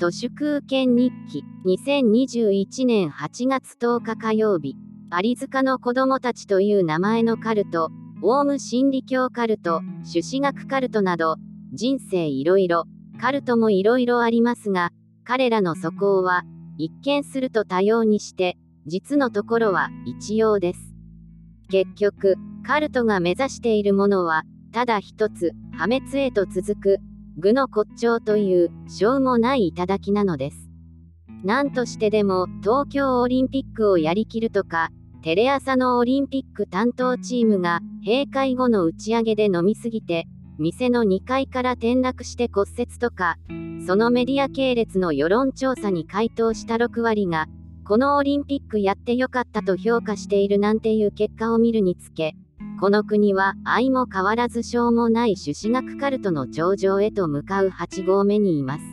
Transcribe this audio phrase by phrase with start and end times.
[0.00, 4.74] 都市空権日記2021年8月10日火曜日。
[5.22, 7.90] 有塚の子供たちという名前のカルト
[8.22, 11.36] オウム真理教カルト朱子学カルトなど
[11.74, 12.84] 人生いろいろ
[13.20, 14.90] カルトもいろいろありますが
[15.22, 16.44] 彼らの素行は
[16.78, 18.56] 一見すると多様にして
[18.86, 20.80] 実のところは一様です。
[21.68, 22.36] 結局
[22.66, 26.96] カルトが目指しているものはただ一つ破滅へと続く
[27.38, 30.70] 具の骨頂というしょうもない頂なのです。
[31.42, 34.90] 何としてでも東京オリンピックをやりきるとか、
[35.22, 40.26] テレ朝のオリンピック担当チームが閉会後の打ち上げで飲みすぎて、
[40.58, 43.36] 店の2階から転落して骨折とか、
[43.86, 47.46] そのメディア系列の世論調査に回答した6割が、
[47.84, 52.34] このオリンピックやってよかったと評価しているなんていう結果を見るにつけ、
[52.80, 58.84] この国は相も変わらずしょうもない朱子学カルトの頂上へと向かう8合目にいます。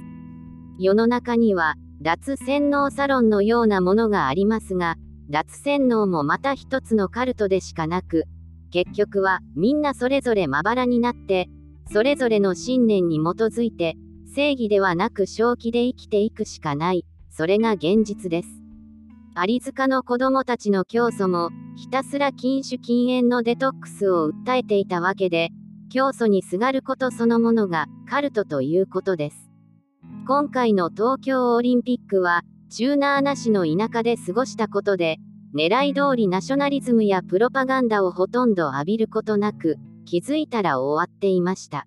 [0.78, 4.98] 世の中には脱洗脳サロンのようなものがありますが、
[5.30, 8.26] 脱洗脳もまた一つのカルトでしかなく、
[8.72, 11.48] 結局はみんなそれぞれまばらになって、
[11.90, 13.96] それぞれの信念に基づいて、
[14.36, 18.67] 正義ではなく正気で生きていくしかない、それが現実です。
[19.46, 25.52] 有塚の子供たちの教祖も、ひたすら禁酒禁煙のデトックスを訴えていたわけで、
[25.94, 29.52] 教祖にすがることそのものがカルトということです。
[30.28, 35.18] 今回の東京オリンピックは、チューナーなしの田舎で過ごしたことで、
[35.56, 41.86] 狙い通りナショナリズムやプロパガンダをほとんど浴びることなく、気づいたら終わっていました。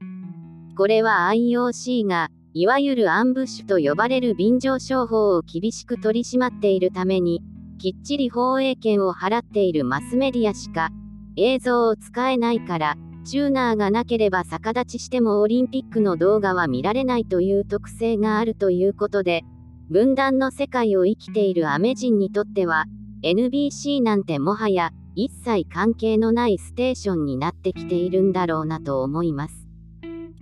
[0.77, 7.43] これは IOC が、いわゆるアンブッシュと呼ばれる便乗商法を厳しく取り締まっているために、
[7.79, 10.91] きっちり放映権を払っているマスメディアしか
[11.37, 19.45] 映像を使えないからチューナーがなければ逆立ちしてもオリンピックの動画は見られないという特性があるということで
[19.89, 22.85] 分断の世界を生きているアメ人にとっては
[23.23, 29.70] NBC なんてもはや一切関係のないステーションになってきているんだろうなと思います。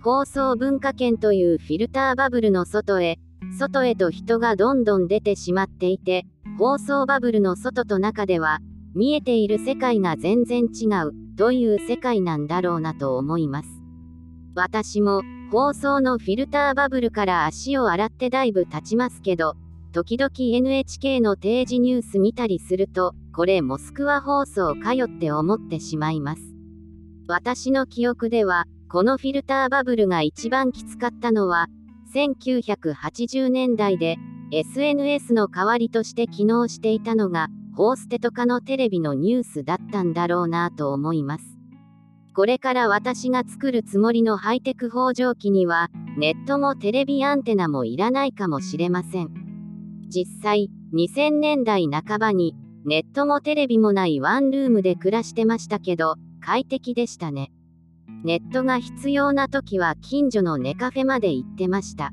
[0.01, 3.19] 放送文化圏というフィルターバブルの外へ、
[3.57, 6.25] 外へと人がどんどん出てしまっていて、
[6.57, 8.59] 放送バブルの外と中では、
[8.95, 13.69] 見えている世界が全然違う、という世界なんだろうなと思います。
[14.55, 15.21] 私も、
[15.51, 19.55] 放送のフィルターバブルから足を洗ってだいぶ経ちますけど、
[19.91, 26.41] 時々 NHK の定時ニュース見たりすると、これモスクワ放送かよって思ってしまいます。
[27.27, 31.67] 私の記憶では、このフィルターバブルが一番きつかったのは、
[32.11, 34.17] 1980年代で、
[34.51, 41.59] SNS の代わりとして機能していたのが、ホーステとかのテレビのニュースだったんだろうなと思います。
[42.33, 49.29] これから私が作るつもりのハイテク放上機には、ネットもテレビアンテナもいらないかもしれません。
[50.07, 52.55] 実際、2000年代半ばに、
[52.85, 57.51] ネットもテレビもないワンルームで暮らしてましたけど、快適でしたね。
[58.23, 62.11] ネットが必要な時は近所のネカフェまで行ってました。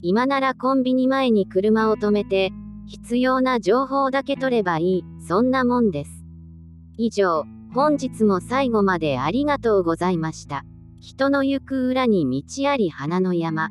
[0.00, 2.52] 今ならコンビニ前に車を止めて、
[2.86, 6.24] 必要な情報だけ取ればいい、そんなもんです。
[6.96, 10.64] 以上、本日も最後までありがとうございました。
[11.00, 13.70] 人の行く裏に道あり花の山。